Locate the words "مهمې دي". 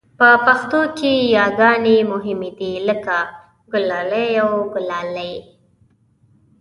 2.11-2.73